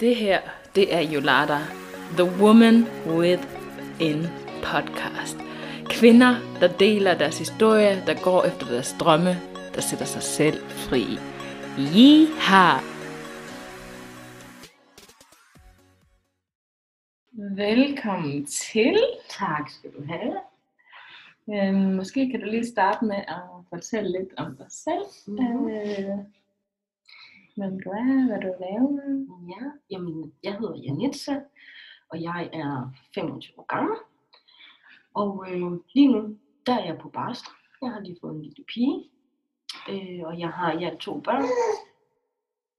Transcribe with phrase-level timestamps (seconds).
[0.00, 0.40] Det her,
[0.74, 1.58] det er Yolanda,
[2.18, 4.22] The Woman Within
[4.62, 5.36] podcast.
[5.84, 9.36] Kvinder, der deler deres historie, der går efter deres drømme,
[9.74, 11.04] der sætter sig selv fri.
[11.78, 12.78] Yeehaw!
[17.56, 18.98] Velkommen til.
[19.28, 20.36] Tak skal du have.
[21.54, 25.04] Øhm, måske kan du lige starte med at fortælle lidt om dig selv.
[25.26, 25.68] Mhm.
[25.70, 26.18] Øh,
[27.58, 28.90] hvem du er, hvad du laver.
[29.48, 31.40] Ja, jamen, jeg hedder Janitza,
[32.10, 33.96] og jeg er 25 år gammel.
[35.14, 37.48] Og øh, lige nu, der er jeg på barsel.
[37.82, 39.10] Jeg har lige fået en lille pige,
[39.90, 41.44] øh, og jeg har jeg to børn.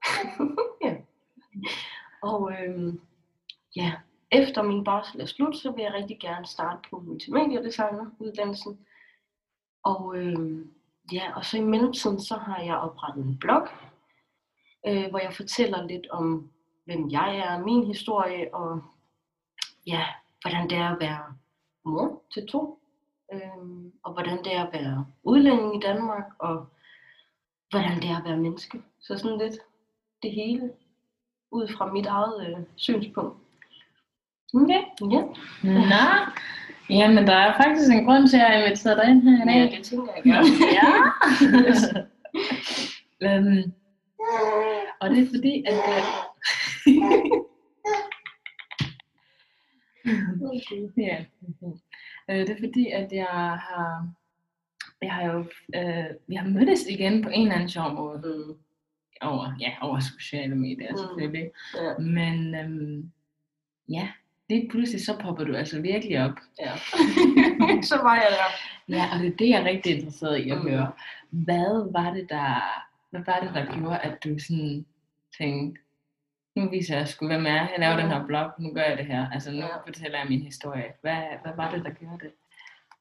[0.85, 0.95] ja.
[2.21, 2.93] Og øh,
[3.75, 3.93] ja,
[4.31, 8.79] efter min barsel er slut, så vil jeg rigtig gerne starte på multimediedesigneruddannelsen.
[9.83, 10.65] Og øh,
[11.13, 13.67] ja, og så i mellemtiden, så har jeg oprettet en blog,
[14.87, 16.51] øh, hvor jeg fortæller lidt om,
[16.85, 18.81] hvem jeg er, min historie, og
[19.87, 20.03] ja,
[20.41, 21.23] hvordan det er at være
[21.85, 22.79] mor til to,
[23.33, 23.39] øh,
[24.03, 26.65] og hvordan det er at være udlænding i Danmark, og
[27.69, 28.81] hvordan det er at være menneske.
[29.01, 29.57] Så sådan lidt
[30.23, 30.71] det hele,
[31.51, 33.37] ud fra mit eget øh, synspunkt.
[34.53, 34.81] Okay.
[35.01, 35.21] Ja,
[35.63, 36.31] Nå,
[36.89, 39.71] jamen der er faktisk en grund til, at jeg inviterede dig ind her i dag.
[39.71, 40.49] ja det tænker jeg gerne.
[40.79, 40.87] Ja.
[43.37, 43.73] øhm,
[45.01, 45.73] og det er fordi, at...
[50.97, 51.25] ja.
[52.29, 54.07] Øh, det er fordi, at jeg har...
[55.01, 55.39] Jeg har jo...
[55.75, 58.45] Øh, vi har mødtes igen på en eller anden sjov måde.
[58.47, 58.55] Mm,
[59.21, 60.97] Over, ja, over sociale medier Mm.
[60.97, 61.51] selvfølgelig.
[61.75, 63.11] ja, Men øhm,
[63.89, 64.09] ja,
[64.49, 66.31] lige pludselig så popper du altså virkelig op.
[66.59, 66.71] ja.
[67.91, 68.95] så var jeg der.
[68.95, 70.67] Ja, og det er det, jeg er rigtig interesseret i at Mm.
[70.69, 70.91] høre.
[71.29, 72.61] Hvad var det, der,
[73.09, 74.85] hvad var det, der gjorde, at du sådan
[75.39, 75.81] tænkte,
[76.55, 77.69] nu viser jeg sgu, hvem jeg er.
[77.69, 79.29] Jeg laver den her blog, nu gør jeg det her.
[79.31, 79.77] Altså, nu Ja.
[79.87, 80.93] fortæller jeg min historie.
[81.01, 82.31] Hvad, hvad var det, der gjorde det?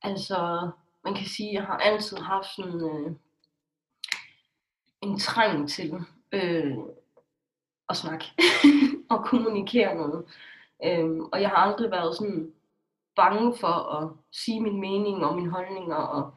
[0.02, 0.70] Altså,
[1.04, 3.12] man kan sige, at jeg har altid haft sådan øh,
[5.02, 5.94] en træng til
[6.32, 6.76] øh,
[7.88, 8.24] at snakke
[9.10, 10.24] og kommunikere noget.
[10.84, 12.52] Øhm, og jeg har aldrig været sådan
[13.16, 16.34] bange for at sige min mening og mine holdninger og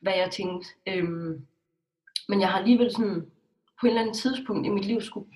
[0.00, 0.68] hvad jeg tænkte.
[0.86, 1.46] Øhm,
[2.28, 3.30] men jeg har alligevel sådan
[3.80, 5.30] på et eller andet tidspunkt i mit liv skulle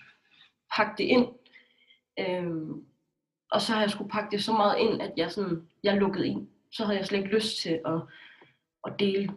[0.76, 1.28] pakke det ind.
[2.18, 2.84] Øhm,
[3.50, 6.28] og så har jeg skulle pakke det så meget ind, at jeg sådan, jeg lukkede
[6.28, 6.48] ind.
[6.72, 8.00] Så havde jeg slet ikke lyst til at,
[8.86, 9.34] at dele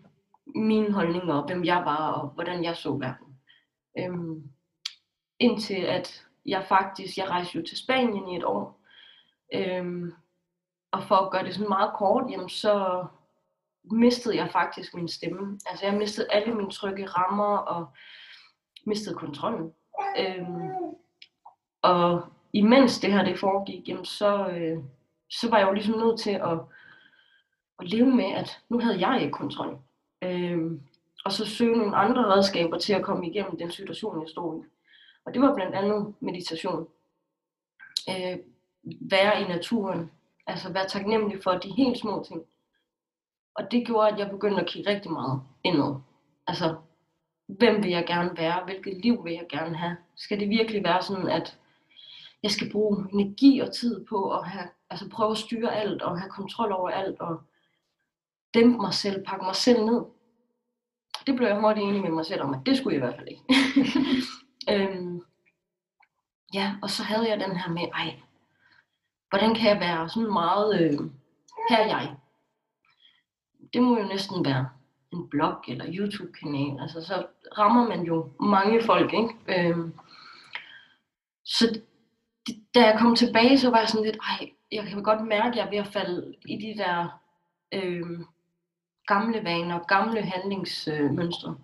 [0.56, 3.40] mine holdninger, og hvem jeg var, og hvordan jeg så verden.
[4.00, 4.44] Øhm,
[5.40, 8.82] indtil at jeg faktisk, jeg rejste jo til Spanien i et år,
[9.54, 10.14] øhm,
[10.92, 13.06] og for at gøre det sådan meget kort, jamen så
[13.92, 15.60] mistede jeg faktisk min stemme.
[15.66, 17.88] Altså jeg mistede alle mine trygge rammer, og
[18.86, 19.74] mistede kontrollen.
[20.20, 20.72] Øhm,
[21.82, 22.22] og
[22.54, 24.78] imens det her det foregik, jamen så, øh,
[25.30, 26.60] så var jeg jo ligesom nødt til at,
[27.80, 29.80] at leve med, at nu havde jeg ikke kontrol.
[30.22, 30.82] Øhm,
[31.26, 34.68] og så søge nogle andre redskaber til at komme igennem den situation, jeg stod i.
[35.26, 36.88] Og det var blandt andet meditation.
[38.10, 38.38] Øh,
[39.02, 40.12] være i naturen.
[40.48, 42.42] Altså være taknemmelig for de helt små ting.
[43.56, 45.96] Og det gjorde, at jeg begyndte at kigge rigtig meget indad.
[46.48, 46.76] Altså,
[47.48, 48.64] hvem vil jeg gerne være?
[48.66, 49.98] Hvilket liv vil jeg gerne have?
[50.16, 51.58] Skal det virkelig være sådan, at
[52.44, 56.20] jeg skal bruge energi og tid på at have, altså prøve at styre alt og
[56.20, 57.42] have kontrol over alt og
[58.54, 60.06] dæmpe mig selv, pakke mig selv ned.
[61.28, 63.16] Det blev jeg hurtigt enig med mig selv om, at det skulle jeg i hvert
[63.16, 63.44] fald ikke.
[64.72, 65.22] øhm,
[66.54, 68.20] ja, og så havde jeg den her med, ej,
[69.30, 71.00] hvordan kan jeg være sådan meget, øh,
[71.70, 72.16] her er jeg.
[73.74, 74.70] Det må jo næsten være
[75.14, 76.82] en blog eller YouTube-kanal.
[76.82, 77.26] Altså, så
[77.58, 79.70] rammer man jo mange folk, ikke?
[79.70, 79.94] Øhm,
[81.46, 81.80] så
[82.76, 85.56] da jeg kom tilbage, så var jeg sådan lidt, ej, jeg kan godt mærke, at
[85.56, 87.20] jeg er ved at falde i de der
[87.74, 88.26] øhm,
[89.08, 91.58] gamle vaner, gamle handlingsmønstre.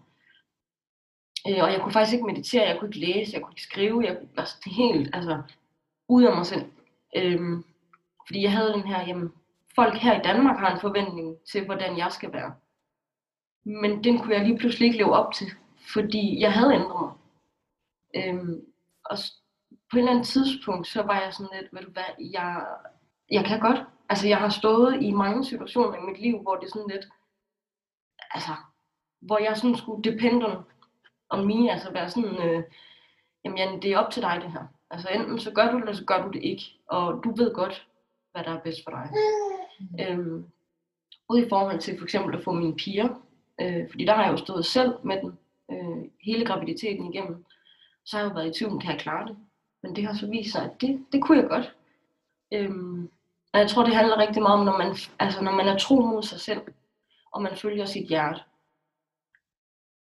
[1.47, 4.05] Øh, og jeg kunne faktisk ikke meditere, jeg kunne ikke læse, jeg kunne ikke skrive,
[4.05, 5.41] jeg var altså, sådan helt altså,
[6.07, 6.65] ud af mig selv.
[7.15, 7.63] Øhm,
[8.27, 9.31] fordi jeg havde den her, jamen,
[9.75, 12.53] folk her i Danmark har en forventning til, hvordan jeg skal være.
[13.65, 15.47] Men den kunne jeg lige pludselig ikke leve op til,
[15.93, 17.13] fordi jeg havde ændret mig.
[18.15, 18.65] Øhm,
[19.05, 19.17] og
[19.91, 22.65] på et eller andet tidspunkt, så var jeg sådan lidt, ved du hvad, jeg,
[23.31, 23.79] jeg kan godt.
[24.09, 27.05] Altså, jeg har stået i mange situationer i mit liv, hvor det er sådan lidt,
[28.31, 28.51] altså,
[29.21, 30.63] hvor jeg sådan skulle depende on,
[31.29, 32.63] on me, altså være sådan, øh,
[33.45, 34.65] jamen Jan, det er op til dig det her.
[34.91, 36.63] Altså enten så gør du det, eller så gør du det ikke.
[36.87, 37.87] Og du ved godt,
[38.31, 39.09] hvad der er bedst for dig.
[39.99, 40.45] Øhm,
[41.27, 43.09] både i forhold til for eksempel at få mine piger,
[43.61, 45.37] øh, fordi der har jeg jo stået selv med den,
[45.71, 47.45] øh, hele graviditeten igennem.
[48.05, 49.37] Så har jeg jo været i tvivl, kan jeg klare det?
[49.83, 51.75] men det har så vist sig, at det, det kunne jeg godt.
[52.53, 53.09] Øhm,
[53.53, 56.01] og jeg tror, det handler rigtig meget om, når man, altså, når man er tro
[56.01, 56.61] mod sig selv,
[57.31, 58.39] og man følger sit hjerte,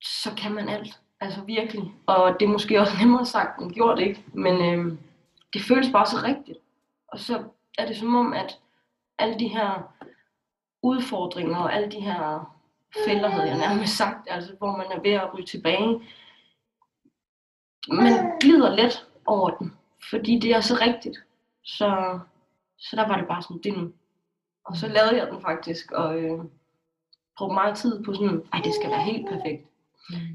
[0.02, 1.00] så kan man alt.
[1.20, 1.92] Altså virkelig.
[2.06, 4.24] Og det er måske også nemmere sagt end gjort, ikke?
[4.32, 4.98] Men øhm,
[5.52, 6.58] det føles bare så rigtigt.
[7.08, 7.44] Og så
[7.78, 8.58] er det som om, at
[9.18, 9.94] alle de her
[10.82, 12.54] udfordringer og alle de her
[13.06, 16.00] fælder, havde jeg nærmest sagt, altså hvor man er ved at ryge tilbage,
[17.88, 19.74] man glider let over den,
[20.10, 21.18] fordi det er så rigtigt.
[21.64, 22.18] Så,
[22.78, 23.92] så der var det bare sådan, det nu.
[24.64, 26.38] Og så lavede jeg den faktisk, og øh,
[27.38, 29.66] brugte meget tid på sådan, ej, det skal være helt perfekt.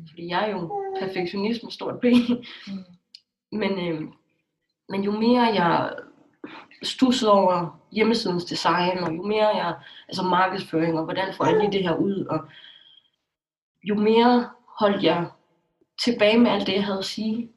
[0.09, 2.05] Fordi jeg er jo perfektionist med stort B.
[2.67, 2.83] Mm.
[3.51, 4.01] Men, øh,
[4.89, 5.95] men jo mere jeg
[6.83, 9.75] stussede over hjemmesidens design, og jo mere jeg,
[10.07, 12.39] altså markedsføring, og hvordan får jeg lige det her ud, og
[13.83, 15.27] jo mere holdt jeg
[16.03, 17.49] tilbage med alt det, jeg havde at sige.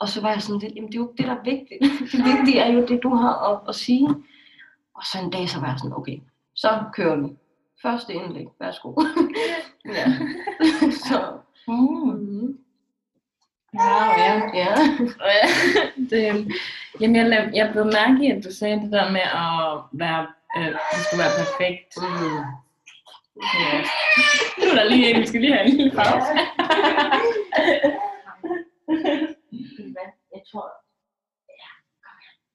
[0.00, 1.80] Og så var jeg sådan lidt, jamen det er jo det, der er vigtigt.
[2.12, 4.08] Det vigtige er jo det, du har at, at sige.
[4.94, 6.18] Og så en dag, så var jeg sådan, okay,
[6.54, 7.36] så kører vi.
[7.82, 8.94] Første indlæg, værsgo.
[9.96, 10.06] ja.
[11.08, 11.38] så.
[11.68, 12.58] Mm.
[13.74, 14.32] Ja, ja.
[14.54, 14.74] Ja.
[15.34, 15.46] ja.
[16.10, 16.52] det,
[17.00, 20.26] jamen, jeg, jeg blev mærke i, at du sagde det der med at være,
[20.56, 21.96] øh, det skulle være perfekt.
[21.96, 22.44] Mm.
[23.60, 23.72] Ja.
[24.58, 26.32] Nu er der lige en, vi skal lige have en lille pause.
[30.34, 30.66] Jeg tror,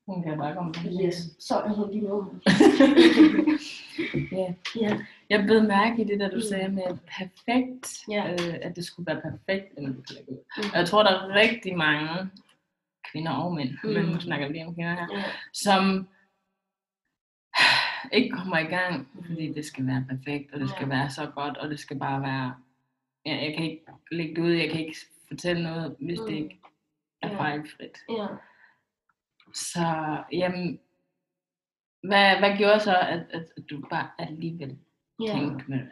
[0.08, 0.74] Hun kan bare komme.
[1.06, 1.16] yes.
[1.40, 2.32] Så er jeg lige nu.
[4.32, 4.54] Ja.
[4.82, 5.00] Ja.
[5.30, 8.32] Jeg blev mærke i det, der du sagde med perfekt, Ja.
[8.32, 10.38] øh, at det skulle være perfekt, inden du lægge ud.
[10.58, 10.64] Mm.
[10.74, 12.30] Og jeg tror, der er rigtig mange
[13.12, 13.90] kvinder og mænd, mm.
[13.90, 14.12] men Mm.
[14.12, 15.24] nu snakker vi lige om kvinder her, Ja.
[15.54, 16.08] som
[18.18, 20.96] ikke kommer i gang, fordi det skal være perfekt, og det skal Ja.
[20.96, 22.56] være så godt, og det skal bare være,
[23.26, 24.98] ja, jeg kan ikke lægge det ud, jeg kan ikke
[25.28, 26.36] fortælle noget, hvis det Mm.
[26.44, 26.60] ikke
[27.22, 27.98] er fejlfrit.
[28.10, 28.28] ja.
[29.56, 30.80] Så, jamen,
[32.04, 34.78] hvad, hvad gjorde så, at, at, at du bare alligevel
[35.20, 35.32] ja.
[35.32, 35.90] tænkte med det?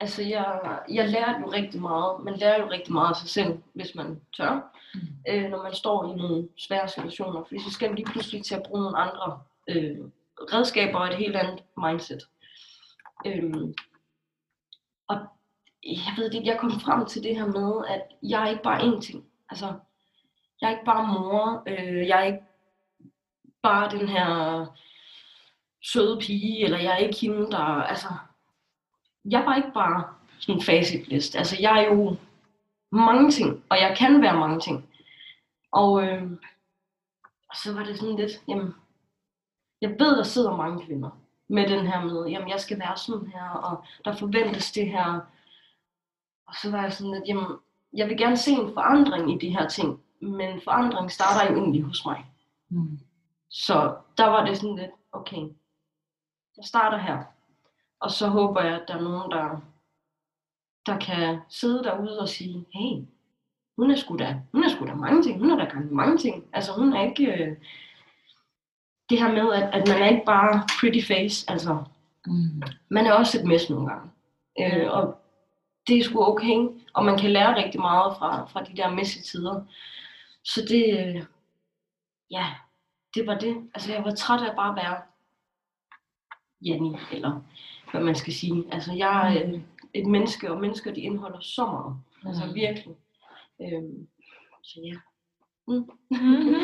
[0.00, 2.24] Altså, jeg, jeg lærte jo rigtig meget.
[2.24, 4.78] Man lærer jo rigtig meget af sig selv, hvis man tør.
[4.94, 5.00] Mm.
[5.28, 7.44] Øh, når man står i nogle svære situationer.
[7.44, 9.98] Fordi så skal man lige pludselig til at bruge nogle andre øh,
[10.52, 12.22] redskaber og et helt andet mindset.
[13.26, 13.74] Øhm,
[15.08, 15.16] og
[15.82, 18.62] jeg ved det ikke, jeg kom frem til det her med, at jeg er ikke
[18.62, 19.24] bare én ting.
[19.50, 19.74] Altså,
[20.62, 21.62] jeg er ikke bare mor.
[21.66, 22.44] Øh, jeg er ikke
[23.62, 24.66] bare den her
[25.82, 27.58] søde pige, eller jeg er ikke hende, der...
[27.58, 28.08] Altså,
[29.24, 31.36] jeg var ikke bare sådan en facitlist.
[31.36, 32.16] Altså, jeg er jo
[32.92, 34.88] mange ting, og jeg kan være mange ting.
[35.72, 36.30] Og, øh,
[37.54, 38.74] så var det sådan lidt, jamen,
[39.80, 41.10] jeg ved, der sidder mange kvinder
[41.48, 45.20] med den her med, jamen, jeg skal være sådan her, og der forventes det her.
[46.46, 47.46] Og så var jeg sådan lidt, jamen,
[47.92, 51.82] jeg vil gerne se en forandring i de her ting, men forandring starter jo egentlig
[51.82, 52.24] hos mig.
[52.68, 52.98] Mm.
[53.50, 55.42] Så der var det sådan lidt, okay,
[56.56, 57.22] jeg starter her.
[58.00, 59.60] Og så håber jeg, at der er nogen, der,
[60.86, 63.04] der kan sidde derude og sige, hey,
[63.78, 66.18] hun er sgu da, hun er sgu da mange ting, hun er da gang mange
[66.18, 66.44] ting.
[66.52, 67.56] Altså hun er ikke, øh,
[69.10, 71.84] det her med, at, at man er ikke bare pretty face, altså
[72.26, 72.62] Mm.
[72.88, 74.10] man er også et mess nogle gange.
[74.60, 75.18] Øh, og
[75.86, 79.18] det er sgu okay, og man kan lære rigtig meget fra, fra de der messy
[79.18, 79.64] tider.
[80.44, 81.22] Så det, øh,
[82.30, 82.46] ja,
[83.14, 83.70] det var det.
[83.74, 85.02] Altså jeg var træt af bare at være
[86.66, 87.40] Jenny, eller
[87.90, 88.64] hvad man skal sige.
[88.72, 89.60] Altså jeg er øh,
[89.94, 91.96] et menneske, og mennesker de indeholder så meget.
[92.26, 92.54] Altså Mm.
[92.54, 92.94] virkelig.
[93.62, 94.08] Øhm,
[94.62, 94.94] så ja.
[95.68, 95.90] Mm.
[96.10, 96.54] Mhm.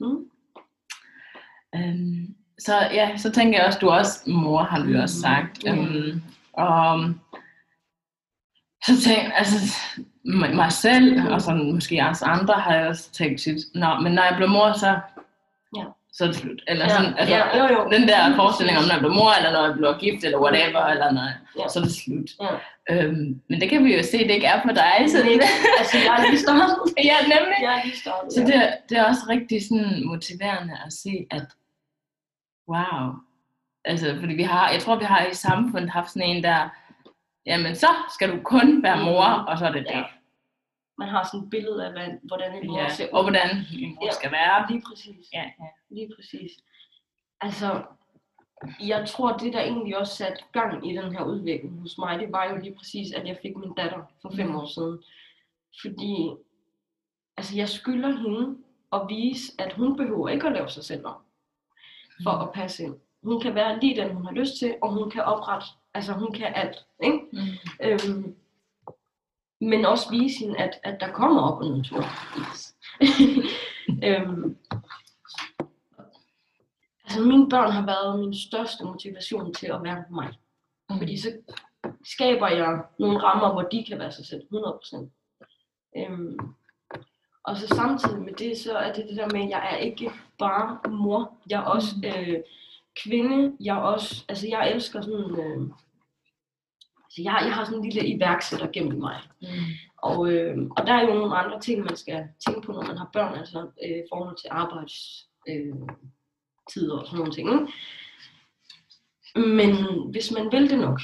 [0.00, 0.30] Mm.
[1.74, 5.22] Øhm, så ja, så tænker jeg også, du er også mor, har du også Mhm.
[5.22, 5.64] sagt.
[5.64, 5.76] Ja.
[5.76, 7.14] Øhm, og
[8.86, 9.56] så tænker altså
[10.54, 14.22] mig selv, og sådan måske også andre, har jeg også tænkt tit, Nå, men når
[14.22, 14.98] jeg bliver mor, så,
[15.76, 15.84] Ja.
[16.12, 16.62] så er det slut.
[16.68, 17.90] Eller Ja, sådan, altså, ja, jo, jo.
[17.90, 20.82] den der forestilling om, når jeg bliver mor, eller når jeg bliver gift, eller whatever,
[20.86, 21.26] eller når,
[21.58, 21.68] Ja.
[21.68, 22.30] så er det slut.
[22.42, 22.52] Ja.
[22.90, 24.94] Øhm, men det kan vi jo se, det ikke er for dig.
[25.08, 25.32] Så Nej,
[25.80, 26.76] altså jeg er lige startet.
[27.10, 27.58] ja, nemlig.
[27.62, 28.32] Jeg er lige startet.
[28.32, 28.46] Så ja.
[28.46, 31.46] det, er- det er også rigtig sådan motiverende at se, at
[32.68, 33.12] wow,
[33.84, 36.68] altså fordi vi har, jeg tror vi har i samfundet haft sådan en der,
[37.46, 39.46] jamen så skal du kun være mor, Mhm.
[39.48, 39.90] og så er det det.
[39.90, 40.04] Ja.
[40.98, 43.10] Man har sådan et billede af, hvad, hvordan en mor Ja, ser ud.
[43.12, 44.10] og hvordan en mor Ja.
[44.12, 44.66] skal være.
[44.70, 45.26] Lige præcis.
[45.32, 45.66] Ja, ja.
[45.90, 46.50] Lige præcis.
[47.40, 47.82] Altså,
[48.80, 52.32] jeg tror, det der egentlig også satte gang i den her udvikling hos mig, det
[52.32, 54.56] var jo lige præcis, at jeg fik min datter for fem Mhm.
[54.56, 55.02] år siden.
[55.82, 56.30] Fordi,
[57.36, 58.58] altså jeg skylder hende
[58.92, 61.16] at vise, at hun behøver ikke at lave sig selv om,
[62.22, 62.42] for Mhm.
[62.48, 62.94] at passe ind.
[63.22, 66.32] Hun kan være lige den, hun har lyst til, og hun kan oprette, altså hun
[66.32, 67.18] kan alt, ikke?
[67.32, 67.38] Mm.
[67.82, 68.36] Øhm,
[69.60, 72.04] men også vise hende, at, at der kommer op og nedtur.
[72.38, 72.76] Yes.
[74.08, 74.56] øhm,
[77.04, 80.38] altså mine børn har været min største motivation til at være mig.
[80.98, 81.28] Fordi så
[82.04, 85.08] skaber jeg nogle rammer, hvor de kan være sig selv 100%.
[85.96, 86.38] Øhm,
[87.44, 90.10] og så samtidig med det, så er det det der med, at jeg er ikke
[90.38, 91.38] bare mor.
[91.50, 92.38] Jeg er også øh,
[93.04, 93.56] kvinde.
[93.60, 95.60] Jeg også, altså jeg elsker sådan, øh,
[97.04, 99.16] altså jeg, jeg har sådan en lille iværksætter gennem mig.
[99.42, 99.48] Mm.
[100.02, 102.96] Og, øh, og der er jo nogle andre ting, man skal tænke på, når man
[102.96, 104.94] har børn, altså øh, forhold til arbejds
[105.48, 105.74] øh,
[106.72, 107.48] tider og sådan nogle ting.
[107.48, 107.72] Ikke?
[109.36, 109.70] Men
[110.10, 111.00] hvis man vil det nok,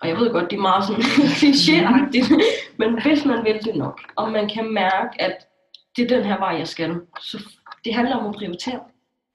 [0.00, 1.02] og jeg ved godt, det er meget sådan
[1.40, 2.32] klichéagtigt,
[2.78, 5.48] men hvis man vil det nok, og man kan mærke, at
[5.96, 7.38] det er den her vej, jeg skal, så
[7.84, 8.80] det handler om at prioritere.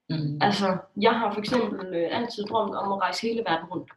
[0.10, 0.38] Mm.
[0.42, 3.92] Altså, jeg har for eksempel øh, altid drømt om at rejse hele verden rundt.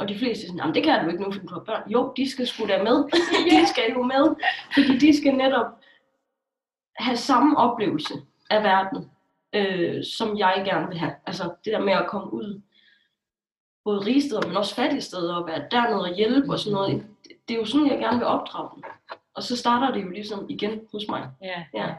[0.00, 1.90] Og de fleste er sådan, det kan du ikke nu, fordi du har børn.
[1.90, 3.04] Jo, de skal sgu da med.
[3.50, 4.34] de skal jo med.
[4.74, 5.66] Fordi de skal netop
[6.96, 8.14] have samme oplevelse
[8.50, 9.10] af verden,
[9.52, 11.14] øh, som jeg gerne vil have.
[11.26, 12.60] Altså det der med at komme ud,
[13.84, 17.08] både rige steder, men også fattige steder, og være dernede og hjælpe og sådan noget.
[17.24, 18.82] Det, det er jo sådan, jeg gerne vil opdrage dem.
[19.34, 21.30] Og så starter det jo ligesom igen hos mig.
[21.42, 21.64] Ja.
[21.74, 21.94] Ja.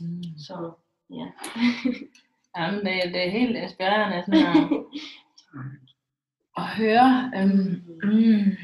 [0.00, 0.22] Mm.
[0.38, 0.72] Så
[1.10, 1.26] ja.
[2.56, 4.84] Jamen, det, det er helt inspirerende sådan at,
[6.56, 7.32] at høre.
[7.36, 8.56] Um, mm.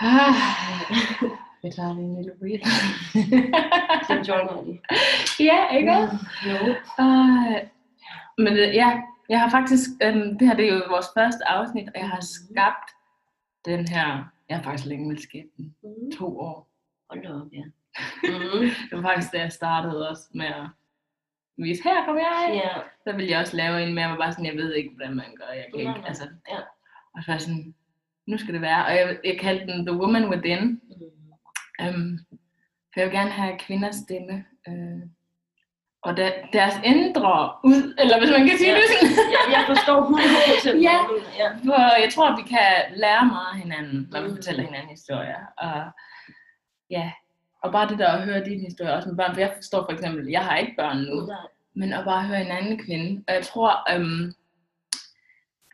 [0.00, 0.34] ah.
[1.62, 2.70] Vi tager lige en lille breather.
[4.08, 4.26] Det
[4.66, 5.44] de.
[5.44, 6.16] ja, ikke også?
[6.46, 6.74] Jo.
[6.98, 7.68] Uh,
[8.38, 11.88] men det, ja, jeg har faktisk, um, det her det er jo vores første afsnit,
[11.88, 12.90] og jeg har skabt
[13.64, 16.10] den her, jeg har faktisk længe med skæbnen, Mm.
[16.18, 16.68] to år.
[17.10, 17.64] Hold op, ja.
[18.22, 18.60] Mm.
[18.90, 20.66] Det var faktisk da jeg startede også med at
[21.62, 22.60] vise, her kommer jeg.
[22.64, 22.80] Ja.
[23.04, 25.26] Så ville jeg også lave en mere, hvor bare sådan, jeg ved ikke, hvordan man
[25.36, 26.08] gør, jeg kan ikke, nej.
[26.08, 26.24] altså.
[26.50, 26.56] Ja.
[27.14, 27.74] Og så var jeg sådan,
[28.26, 30.80] nu skal det være, og jeg, jeg kaldte den The Woman Within,
[31.80, 31.88] Mm.
[31.88, 32.18] um,
[32.92, 35.00] for jeg vil gerne have kvinders stemme, øh,
[36.02, 38.76] og der, deres indre ud, eller hvis man kan sige Ja.
[38.76, 39.14] det sådan.
[39.36, 40.96] Ja, jeg forstår 100% Ja.
[41.40, 41.48] ja.
[41.66, 44.34] For jeg tror, vi kan lære meget af hinanden, når vi Mm.
[44.36, 45.40] fortæller hinanden historier.
[45.58, 45.76] Og,
[46.90, 47.12] ja,
[47.62, 49.92] og bare det der at høre din historie også med børn, for jeg forstår for
[49.92, 51.36] eksempel, jeg har ikke børn nu, Nej.
[51.74, 53.24] men at bare høre en anden kvinde.
[53.28, 54.32] Og jeg tror, øhm,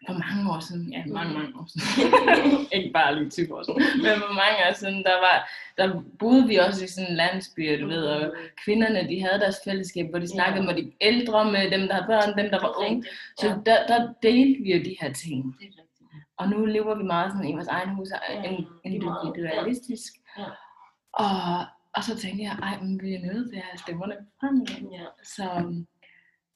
[0.07, 3.83] for mange år siden, ja, mange, mange år siden, ikke bare lige 20 år siden,
[4.03, 5.37] men for mange år siden, der, var,
[5.79, 9.57] der boede vi også i sådan en landsby, du ved, og kvinderne, de havde deres
[9.65, 12.73] fællesskab, hvor de snakkede med de ældre, med dem, der havde børn, dem, der var
[12.87, 13.05] unge.
[13.39, 15.57] Så der, der delte vi jo de her ting.
[16.37, 18.43] Og nu lever vi meget sådan i vores egen hus, Ja,
[18.85, 20.13] individualistisk.
[20.39, 20.45] ja.
[21.13, 21.67] Og,
[21.99, 24.93] og så tænkte jeg, ej, men vi er nødt til at have stemmerne frem igen.
[24.93, 25.05] Ja.
[25.35, 25.45] Så,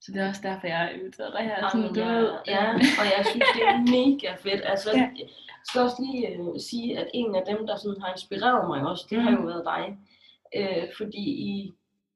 [0.03, 1.69] så det er også derfor, jeg er inviteret dig her.
[1.71, 2.65] Sådan, du ja, ved, ja,
[3.01, 4.63] og jeg synes, det er mega fedt.
[4.73, 5.09] Altså, Ja.
[5.19, 5.29] jeg
[5.69, 9.07] skal også lige øh, sige, at en af dem, der sådan har inspireret mig også,
[9.11, 9.47] det har jo Mm.
[9.47, 9.83] været dig.
[10.59, 11.73] Øh, fordi i,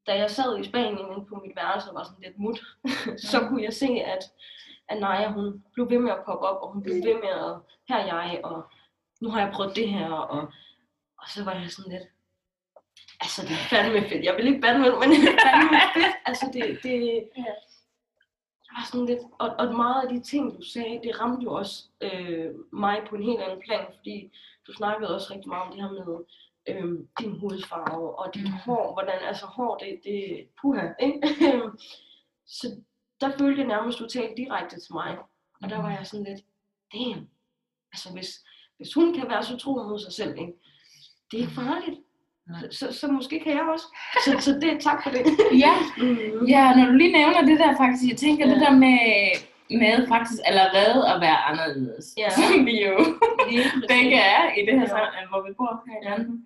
[0.07, 2.59] da jeg sad i Spanien inde på mit værelse og var sådan lidt mut,
[3.31, 4.23] så kunne jeg se, at,
[4.89, 7.53] at Naja, hun blev ved med at poppe op, og hun blev ved med at,
[7.89, 8.65] her er jeg, og
[9.21, 10.41] nu har jeg prøvet det her, og,
[11.19, 12.03] og så var jeg sådan lidt,
[13.21, 14.25] altså det er fandme fedt.
[14.25, 16.15] Jeg vil ikke bande med, men det er fandme fedt.
[16.27, 17.29] Altså det, det,
[18.67, 21.53] jeg var sådan lidt, og, og meget af de ting, du sagde, det ramte jo
[21.55, 24.33] også øh, mig på en helt anden plan, fordi
[24.67, 26.19] du snakkede også rigtig meget om det her med
[26.69, 28.53] øh, din hudfarve og dit Mhm.
[28.53, 31.21] hår, hvordan, altså hår, det, det puha, ikke?
[32.59, 32.67] Så
[33.21, 35.19] der følte jeg nærmest, du talte direkte til mig,
[35.63, 36.41] og der var jeg sådan lidt,
[36.93, 37.29] damn,
[37.93, 38.29] altså hvis,
[38.77, 40.53] hvis hun kan være så tro mod sig selv, ikke?
[41.31, 42.01] det er ikke farligt.
[42.61, 43.87] Så, så, så måske kan jeg også.
[44.25, 45.23] Så, så det, tak for det.
[45.67, 46.47] Ja, Mm.
[46.55, 48.53] ja, når du lige nævner det der faktisk, jeg tænker Ja.
[48.53, 48.99] det der med,
[49.81, 52.07] med faktisk allerede at være anderledes.
[52.19, 52.31] Ja.
[52.37, 52.97] Som vi jo
[53.93, 54.95] begge er i det her Ja.
[54.97, 56.39] samfund, hvor vi bor her i Danmark.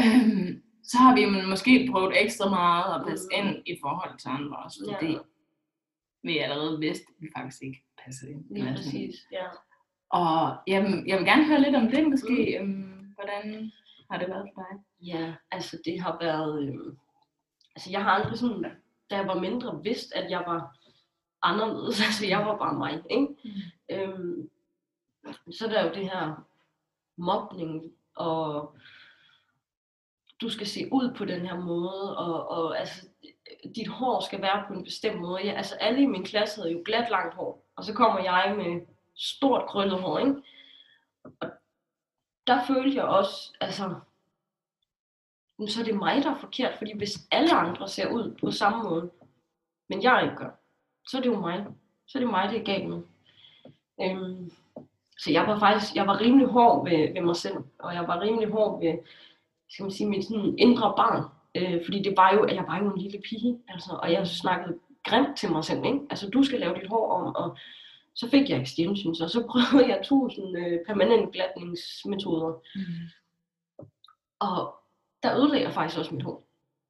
[0.00, 3.38] Øhm, så har vi måske prøvet ekstra meget at passe Mm.
[3.38, 4.94] ind i forhold til andre også, Ja.
[4.96, 5.16] fordi
[6.22, 8.42] vi allerede vidste, at vi faktisk ikke passede ind.
[8.58, 8.74] Sådan.
[8.74, 9.44] præcis, ja.
[10.10, 12.58] Og jamen, jeg vil gerne høre lidt om det måske.
[12.58, 13.72] Øhm, hvordan
[14.14, 14.80] har det været for dig?
[15.06, 16.62] Ja, altså det har været...
[16.62, 16.96] Øh,
[17.76, 18.62] altså jeg har aldrig sådan,
[19.10, 20.78] da jeg var mindre, vidst, at jeg var
[21.42, 22.00] anderledes.
[22.06, 23.36] Altså jeg var bare mig, ikke?
[23.44, 23.50] Mm.
[23.90, 24.50] Øhm,
[25.52, 26.46] så er der jo det her
[27.16, 28.76] mobning, og
[30.40, 33.08] du skal se ud på den her måde, og, og altså,
[33.76, 35.42] dit hår skal være på en bestemt måde.
[35.44, 38.54] Ja, altså alle i min klasse havde jo glat langt hår, og så kommer jeg
[38.56, 40.34] med stort krøllet hår, ikke?
[41.40, 41.50] Og
[42.46, 43.94] der følte jeg også, altså,
[45.58, 48.50] "Men så er det mig, der er forkert, fordi hvis alle andre ser ud på
[48.50, 49.10] samme måde,
[49.88, 50.50] men jeg ikke gør,
[51.08, 51.66] så er det jo mig.
[52.06, 53.02] Så er det mig, det er galt med.
[54.02, 54.50] Øhm,
[55.18, 58.20] så jeg var faktisk, jeg var rimelig hård ved, ved mig selv, og jeg var
[58.20, 58.98] rimelig hård ved,
[59.68, 61.22] skal man sige, mit sådan indre barn.
[61.54, 64.26] Øh, fordi det var jo, at jeg var jo en lille pige, altså, og jeg
[64.26, 66.00] snakkede grimt til mig selv, ikke?
[66.10, 67.56] Altså, du skal lave dit hår om, og
[68.14, 72.52] så fik jeg extensions, og så prøvede jeg tusind øh, permanent glatningsmetoder.
[72.74, 72.82] Mm.
[74.38, 74.74] Og
[75.22, 76.44] der ødelagde jeg faktisk også mit hår.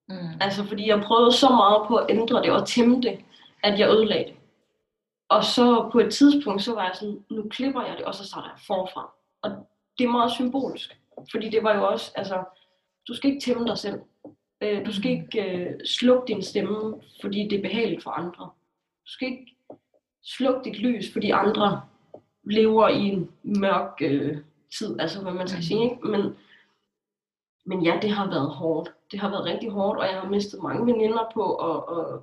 [0.09, 0.41] Mm.
[0.41, 3.19] Altså, fordi jeg prøvede så meget på at ændre det og tæmme det,
[3.63, 4.35] at jeg ødelagde det.
[5.29, 8.27] Og så på et tidspunkt, så var jeg sådan, nu klipper jeg det, og så
[8.27, 9.11] starter jeg forfra.
[9.43, 9.51] Og
[9.99, 11.01] det er meget symbolisk.
[11.31, 12.45] Fordi det var jo også, altså,
[13.09, 14.01] du skal ikke tæmme dig selv.
[14.61, 18.45] Øh, Du skal ikke øh, slukke din stemme, fordi det er behageligt for andre.
[19.07, 19.57] Du skal ikke
[20.25, 21.83] slukke dit lys, fordi andre
[22.45, 24.39] lever i en mørk øh,
[24.79, 25.85] tid, altså hvad man skal sige.
[25.85, 26.07] Ikke?
[26.07, 26.37] Men,
[27.67, 28.95] men ja, det har været hårdt.
[29.13, 32.21] Det har været rigtig hårdt, og jeg har mistet mange veninder på at, at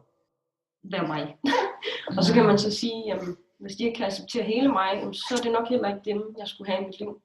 [0.84, 1.38] være mig.
[2.17, 5.36] og så kan man så sige, jamen, hvis de ikke kan acceptere hele mig, så
[5.38, 7.22] er det nok heller ikke dem, jeg skulle have i mit liv.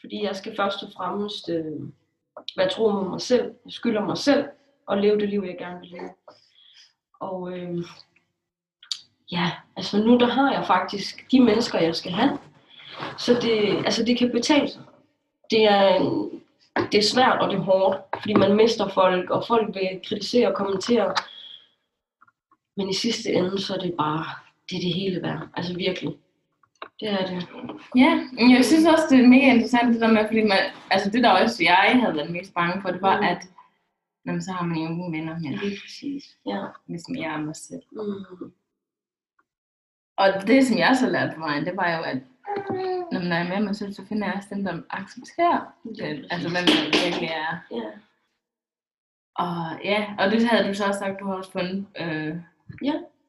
[0.00, 1.80] Fordi jeg skal først og fremmest øh,
[2.56, 3.54] være tro mod mig selv.
[3.64, 4.44] Jeg skylder mig selv
[4.86, 6.10] og leve det liv, jeg gerne vil leve.
[7.20, 7.84] Og øh,
[9.32, 12.38] ja, altså nu der har jeg faktisk de mennesker, jeg skal have.
[13.18, 14.82] Så det, altså det kan betale sig.
[15.50, 15.98] Det er,
[16.92, 20.48] det er svært, og det er hårdt, fordi man mister folk, og folk vil kritisere
[20.48, 21.14] og kommentere.
[22.76, 24.24] Men i sidste ende, så er det bare,
[24.70, 25.48] det er det hele værd.
[25.56, 26.12] Altså virkelig.
[27.00, 27.48] Det er det.
[27.96, 30.58] Ja, men jeg synes også, det er mega interessant det der med, fordi man,
[30.90, 33.26] altså det der også jeg havde været mest bange for, det var, Mm.
[33.26, 33.38] at
[34.24, 36.24] Nå, men så har man jo ingen venner mere, Lige præcis.
[36.46, 36.64] Ja.
[36.88, 37.82] ligesom jeg er mig selv.
[37.92, 38.52] Mm.
[40.22, 42.18] Og det, som jeg så lærte på vejen, det var jo, at
[43.12, 45.60] når man er med mig selv, så finder jeg også dem, der accepterer
[45.98, 47.52] det, altså hvem jeg virkelig er.
[47.80, 47.90] Ja.
[49.44, 51.86] Og ja, og det havde du så også sagt, du har også fundet.
[52.00, 52.34] Øh,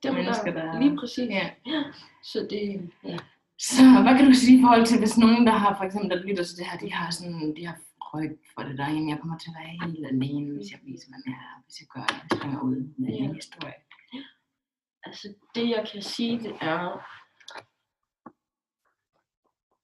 [0.04, 1.30] Det var Mennesker, der, lige præcis.
[1.30, 1.50] ja.
[1.66, 1.82] ja.
[2.24, 3.18] Så det, ja.
[3.60, 6.24] Så hvad kan du sige i forhold til, hvis nogen, der har for eksempel, der
[6.28, 7.78] lytter til det her, de har sådan, de har
[8.10, 11.08] frygt for det der, jamen jeg kommer til at være helt alene, hvis jeg viser,
[11.26, 13.24] jeg er, hvis jeg gør det, jeg springer ud med Ja.
[13.24, 13.74] en historie.
[15.04, 17.06] Altså, det jeg kan sige, det er...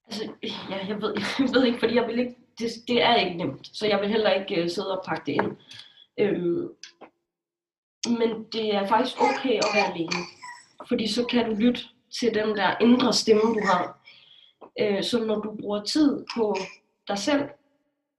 [0.06, 0.32] Altså,
[0.70, 2.36] ja, jeg ved, jeg ved ikke, fordi jeg vil ikke...
[2.58, 5.32] Det, det er ikke nemt, så jeg vil heller ikke uh, sidde og pakke det
[5.32, 5.56] ind.
[6.20, 6.68] Øhm,
[8.06, 10.22] men det er faktisk okay at være alene.
[10.88, 11.80] Fordi så kan du lytte
[12.20, 14.00] til den der indre stemme, du har.
[14.80, 16.56] Øh, så når du bruger tid på
[17.08, 17.48] dig selv,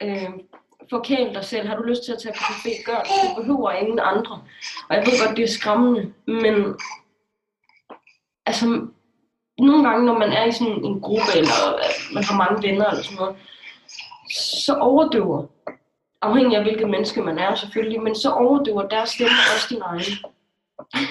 [0.01, 0.29] øh,
[0.89, 3.11] forkæle dig selv, har du lyst til at tage på café, gør det.
[3.23, 4.41] Du behøver ingen andre.
[4.89, 6.75] Og jeg ved godt, det er skræmmende, men
[8.45, 8.87] altså,
[9.59, 12.85] nogle gange, når man er i sådan en gruppe, eller øh, man har mange venner
[12.89, 13.35] eller sådan noget,
[14.65, 15.47] så overdøver,
[16.21, 20.13] afhængig af hvilket menneske man er selvfølgelig, men så overdøver deres stemme også din egen.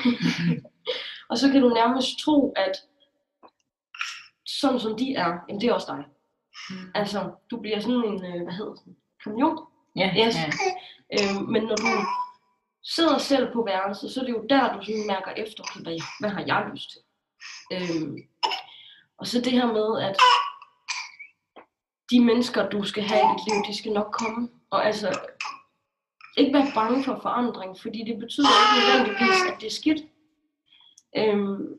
[1.31, 2.73] og så kan du nærmest tro, at
[4.47, 6.05] sådan som de er, jamen det er også dig.
[6.95, 9.68] Altså, du bliver sådan en, øh, hvad hedder det, kameleon.
[9.99, 10.35] Ja, Yes.
[10.37, 10.51] ja.
[11.13, 11.89] Øh, men når du
[12.83, 15.99] sidder selv på værelset, så er det jo der, du sådan mærker efter, okay, hvad,
[16.21, 17.01] hvad har jeg lyst til?
[17.73, 18.19] Øh,
[19.19, 20.17] og så det her med, at
[22.11, 24.49] de mennesker, du skal have i dit liv, de skal nok komme.
[24.71, 25.21] Og altså,
[26.37, 30.03] ikke være bange for forandring, fordi det betyder ikke nødvendigvis, at det er skidt.
[31.17, 31.79] Øhm,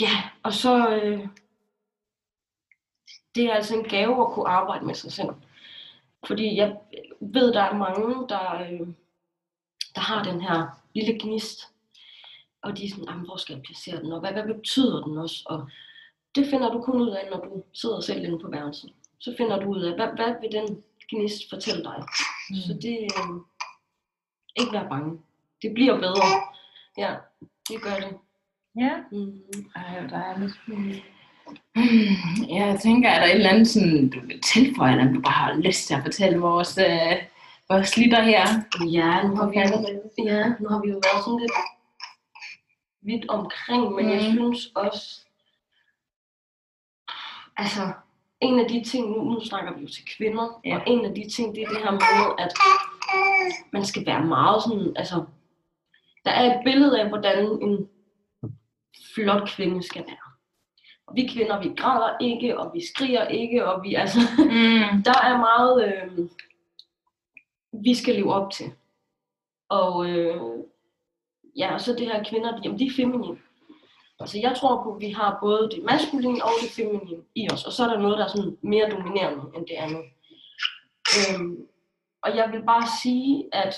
[0.00, 1.28] ja, og så, øh,
[3.34, 5.28] det er altså en gave at kunne arbejde med sig selv.
[6.26, 6.76] Fordi jeg
[7.20, 8.86] ved, der er mange, der, øh,
[9.94, 11.60] der har den her lille gnist.
[12.62, 15.18] Og de er sådan, "Jamen, hvor skal jeg placere den, og hvad, hvad betyder den
[15.18, 15.42] også?
[15.46, 15.70] Og
[16.34, 18.92] det finder du kun ud af, når du sidder selv inde på værelset.
[19.18, 21.96] Så finder du ud af, hvad, hvad vil den gnist fortælle dig?
[22.50, 22.56] Mm.
[22.56, 23.40] Så det, øh,
[24.56, 25.20] ikke være bange.
[25.62, 26.28] Det bliver bedre.
[26.98, 27.16] Ja,
[27.68, 28.18] det gør det.
[28.80, 28.92] Ja.
[29.12, 29.42] Mm.
[29.76, 30.52] Ej, hvor dejligt.
[32.58, 35.54] jeg tænker, er der et eller andet, sådan, du vil tilføje, eller du bare har
[35.54, 37.16] lyst til at fortælle vores, øh,
[37.70, 38.46] vores lytter her?
[38.92, 39.56] Ja, nu har vi
[40.28, 41.52] Ja, nu har vi jo været sådan lidt
[43.06, 44.12] vidt omkring, men mm.
[44.12, 45.26] jeg synes også,
[47.56, 47.92] altså,
[48.40, 50.76] en af de ting, nu, nu snakker vi jo til kvinder, Ja.
[50.76, 52.52] og en af de ting, det er det her med, at
[53.72, 55.24] man skal være meget sådan, altså,
[56.24, 57.88] der er et billede af, hvordan en
[59.14, 60.25] flot kvinde skal være.
[61.14, 65.02] Vi kvinder, vi græder ikke, og vi skriger ikke, og vi, altså, Mm.
[65.08, 66.28] der er meget, øh,
[67.84, 68.72] vi skal leve op til.
[69.68, 70.40] Og øh,
[71.56, 73.38] ja, og så det her kvinder, jamen de er feminine.
[74.20, 77.64] Altså jeg tror på, at vi har både det maskuline og det feminine i os,
[77.64, 80.04] og så er der noget, der er sådan mere dominerende end det andet.
[81.16, 81.66] Øhm,
[82.22, 83.74] og jeg vil bare sige, at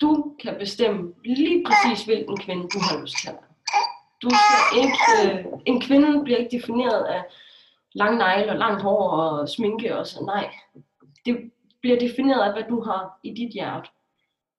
[0.00, 3.51] du kan bestemme lige præcis, hvilken kvinde du har lyst til at være.
[4.22, 4.98] Du skal ikke,
[5.38, 7.24] øh, en kvinde bliver ikke defineret af
[7.94, 10.24] lang negle og langt hår og sminke og så.
[10.24, 10.54] Nej,
[11.26, 13.90] det bliver defineret af, hvad du har i dit hjerte.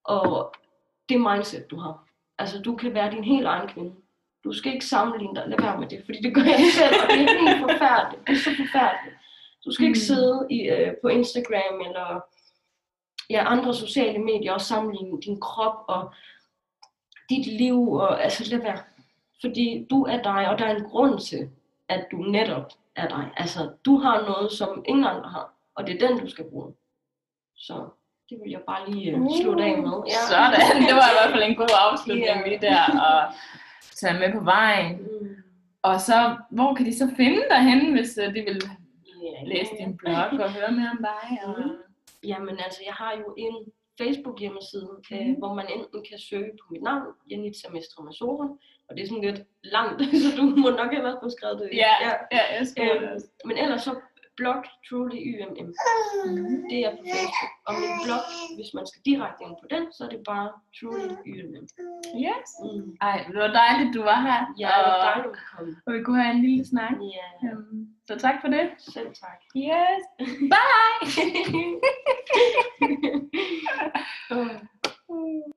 [0.04, 0.54] og
[1.08, 2.04] det mindset, du har.
[2.38, 3.94] Altså, du kan være din helt egen kvinde.
[4.44, 5.44] Du skal ikke sammenligne dig.
[5.48, 8.26] Lad være med det, fordi det gør jeg selv, og det er helt forfærdeligt.
[8.26, 9.16] Det er så forfærdeligt.
[9.64, 10.08] Du skal ikke Mm.
[10.10, 12.20] sidde i, øh, på Instagram eller
[13.30, 16.12] ja, andre sociale medier og sammenligne din krop og
[17.30, 17.92] dit liv.
[17.92, 18.78] Og, altså, lad være.
[19.44, 21.50] Fordi du er dig, og der er en grund til,
[21.88, 23.30] at du netop er dig.
[23.36, 26.72] Altså, du har noget, som ingen andre har, og det er den, du skal bruge.
[27.56, 27.74] Så
[28.30, 29.92] det vil jeg bare lige uh, slutte af med.
[30.30, 32.48] Sådan, det var i hvert fald en god afslutning Ja.
[32.48, 33.32] lige der, og
[34.00, 34.96] tage med på vejen.
[34.96, 35.36] Mm.
[35.82, 38.62] Og så, hvor kan de så finde dig henne, hvis øh, de vil
[39.24, 40.14] Ja, læse din blog
[40.46, 41.38] og høre mere om dig?
[41.46, 41.54] Og...
[41.58, 41.70] Mhm.
[42.24, 43.56] Jamen altså, jeg har jo en
[44.00, 45.16] Facebook hjemmeside, mm.
[45.16, 48.50] øh, hvor man enten kan søge på mit navn, Janitza Mestre Masoren,
[48.88, 51.68] og det er sådan lidt langt, så du må nok have været på skrevet det.
[51.84, 51.92] Ja,
[52.36, 53.26] ja, jeg skriver det Øhm, også.
[53.44, 53.94] men ellers så
[54.36, 55.68] blog Truly YMM.
[56.70, 57.52] Det er på Facebook.
[57.66, 58.22] Og min blog,
[58.56, 61.66] hvis man skal direkte ind på den, så er det bare Truly YMM.
[62.24, 62.48] Yes.
[62.64, 62.88] Mm.
[63.08, 64.40] Ej, det var dejligt, du var her.
[64.62, 65.72] Ja, det og, dejligt at komme.
[65.86, 66.92] og vi kunne have en lille snak.
[67.18, 68.64] Ja, Øhm, så tak for det.
[68.78, 69.38] selv tak.
[69.56, 70.02] Yes.
[70.52, 71.04] Bye!